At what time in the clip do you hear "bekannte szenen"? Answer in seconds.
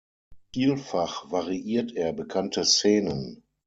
2.11-3.43